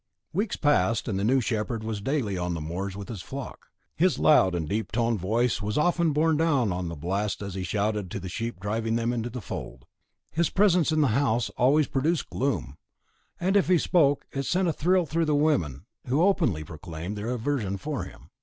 [0.33, 4.17] Weeks passed, and the new shepherd was daily on the moors with his flock; his
[4.17, 8.09] loud and deep toned voice was often borne down on the blast as he shouted
[8.09, 9.85] to the sheep driving them into fold.
[10.31, 12.79] His presence in the house always produced gloom,
[13.39, 17.29] and if he spoke it sent a thrill through the women, who openly proclaimed their
[17.29, 18.31] aversion for him.